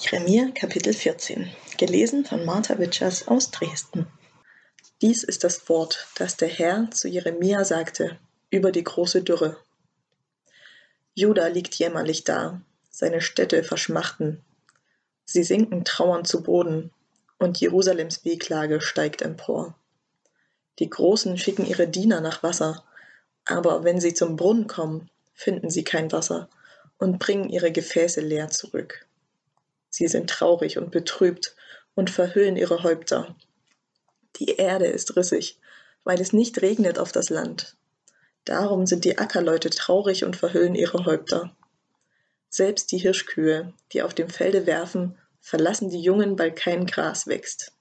[0.00, 4.06] Jeremia Kapitel 14 Gelesen von Martha Witschers aus Dresden
[5.02, 8.16] Dies ist das Wort, das der Herr zu Jeremia sagte
[8.48, 9.56] über die große Dürre.
[11.14, 14.40] Juda liegt jämmerlich da, seine Städte verschmachten.
[15.24, 16.92] Sie sinken trauernd zu Boden,
[17.40, 19.74] und Jerusalems Wehklage steigt empor.
[20.78, 22.84] Die Großen schicken ihre Diener nach Wasser,
[23.46, 26.48] aber wenn sie zum Brunnen kommen, finden sie kein Wasser
[26.98, 29.07] und bringen ihre Gefäße leer zurück.
[29.90, 31.54] Sie sind traurig und betrübt
[31.94, 33.36] und verhüllen ihre Häupter.
[34.36, 35.58] Die Erde ist rissig,
[36.04, 37.76] weil es nicht regnet auf das Land.
[38.44, 41.54] Darum sind die Ackerleute traurig und verhüllen ihre Häupter.
[42.48, 47.72] Selbst die Hirschkühe, die auf dem Felde werfen, verlassen die Jungen, weil kein Gras wächst.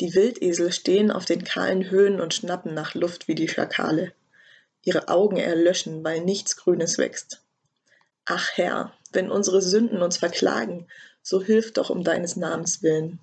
[0.00, 4.12] Die Wildesel stehen auf den kahlen Höhen und schnappen nach Luft wie die Schakale.
[4.82, 7.42] Ihre Augen erlöschen, weil nichts Grünes wächst.
[8.24, 10.88] Ach Herr, wenn unsere Sünden uns verklagen,
[11.24, 13.18] so hilf doch um deines Namens willen.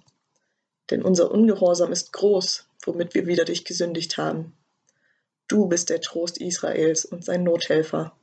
[0.89, 4.57] Denn unser Ungehorsam ist groß, womit wir wieder dich gesündigt haben.
[5.48, 8.17] Du bist der Trost Israels und sein Nothelfer.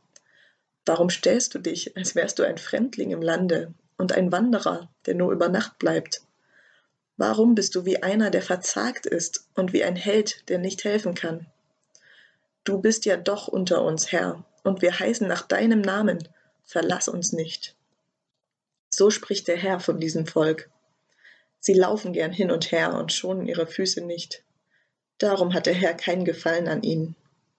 [0.85, 5.15] Warum stellst du dich, als wärst du ein Fremdling im Lande und ein Wanderer, der
[5.15, 6.23] nur über Nacht bleibt?
[7.17, 11.15] Warum bist du wie einer, der verzagt ist und wie ein Held, der nicht helfen
[11.15, 11.47] kann?
[12.65, 16.29] Du bist ja doch unter uns, Herr, und wir heißen nach deinem Namen,
[16.65, 17.78] verlass uns nicht.
[18.99, 20.71] So spricht der Herr von diesem Volk.
[21.61, 24.43] Sie laufen gern hin und her und schonen ihre Füße nicht.
[25.19, 27.15] Darum hat der Herr keinen Gefallen an ihnen,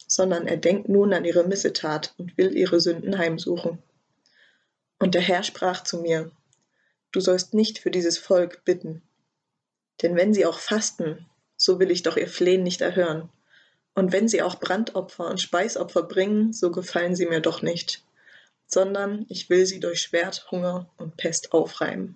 [0.05, 3.81] sondern er denkt nun an ihre Missetat und will ihre Sünden heimsuchen.
[4.99, 6.29] Und der Herr sprach zu mir,
[7.13, 9.01] Du sollst nicht für dieses Volk bitten,
[10.01, 13.29] denn wenn sie auch fasten, so will ich doch ihr Flehen nicht erhören.
[13.95, 18.03] Und wenn sie auch Brandopfer und Speisopfer bringen, so gefallen sie mir doch nicht
[18.69, 22.15] sondern ich will sie durch Schwert, Hunger und Pest aufreiben.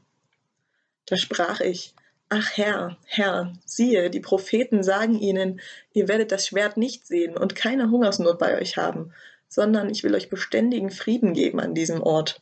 [1.07, 1.93] Da sprach ich,
[2.29, 5.61] Ach Herr, Herr, siehe, die Propheten sagen ihnen,
[5.93, 9.13] ihr werdet das Schwert nicht sehen und keine Hungersnot bei euch haben,
[9.49, 12.41] sondern ich will euch beständigen Frieden geben an diesem Ort.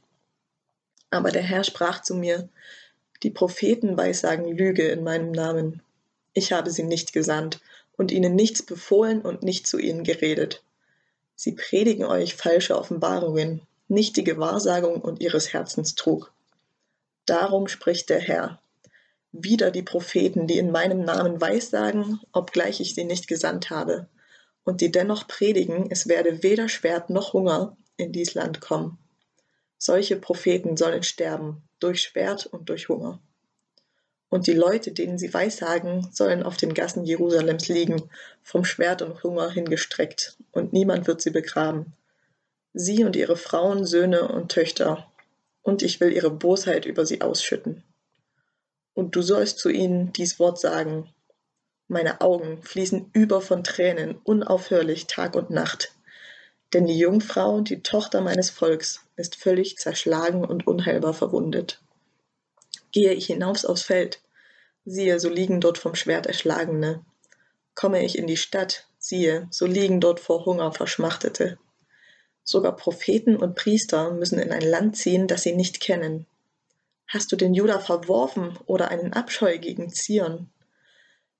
[1.10, 2.48] Aber der Herr sprach zu mir,
[3.24, 5.82] die Propheten weissagen Lüge in meinem Namen.
[6.34, 7.60] Ich habe sie nicht gesandt
[7.98, 10.64] und ihnen nichts befohlen und nicht zu ihnen geredet.
[11.36, 16.31] Sie predigen euch falsche Offenbarungen, nicht die Gewahrsagung und ihres Herzens trug.
[17.25, 18.62] Darum spricht der Herr,
[19.34, 24.07] wieder die Propheten, die in meinem Namen weissagen, obgleich ich sie nicht gesandt habe,
[24.63, 28.97] und die dennoch predigen, es werde weder Schwert noch Hunger in dies Land kommen.
[29.78, 33.19] Solche Propheten sollen sterben, durch Schwert und durch Hunger.
[34.29, 38.09] Und die Leute, denen sie weissagen, sollen auf den Gassen Jerusalems liegen,
[38.41, 41.94] vom Schwert und Hunger hingestreckt, und niemand wird sie begraben
[42.74, 45.08] sie und ihre Frauen, Söhne und Töchter,
[45.62, 47.84] und ich will ihre Bosheit über sie ausschütten.
[48.94, 51.14] Und du sollst zu ihnen dies Wort sagen.
[51.88, 55.94] Meine Augen fließen über von Tränen unaufhörlich Tag und Nacht.
[56.74, 61.82] Denn die Jungfrau, die Tochter meines Volks, ist völlig zerschlagen und unheilbar verwundet.
[62.92, 64.22] Gehe ich hinaus aufs Feld,
[64.86, 67.06] siehe, so liegen dort vom Schwert Erschlagene.
[67.76, 71.58] Komme ich in die Stadt, siehe, so liegen dort vor Hunger Verschmachtete.
[72.44, 76.25] Sogar Propheten und Priester müssen in ein Land ziehen, das sie nicht kennen.
[77.07, 80.50] Hast du den Juda verworfen oder einen Abscheu gegen Zion?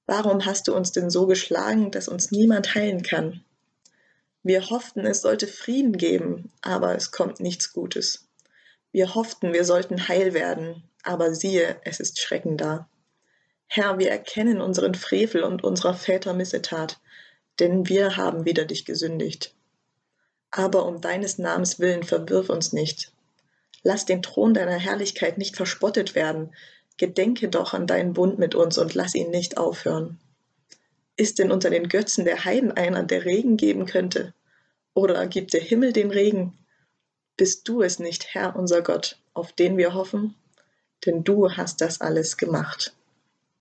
[0.06, 3.44] Warum hast du uns denn so geschlagen, dass uns niemand heilen kann?
[4.44, 8.28] Wir hofften, es sollte Frieden geben, aber es kommt nichts Gutes.
[8.92, 12.90] Wir hofften, wir sollten heil werden, aber siehe, es ist Schrecken da.
[13.68, 17.00] Herr, wir erkennen unseren Frevel und unserer Väter Missetat,
[17.60, 19.56] denn wir haben wider dich gesündigt.
[20.52, 23.12] Aber um deines Namens willen verwirf uns nicht.
[23.84, 26.54] Lass den Thron deiner Herrlichkeit nicht verspottet werden.
[26.98, 30.20] Gedenke doch an deinen Bund mit uns und lass ihn nicht aufhören.
[31.16, 34.34] Ist denn unter den Götzen der Heiden einer, der Regen geben könnte?
[34.94, 36.58] Oder gibt der Himmel den Regen?
[37.38, 40.36] Bist du es nicht, Herr unser Gott, auf den wir hoffen?
[41.06, 42.94] Denn du hast das alles gemacht.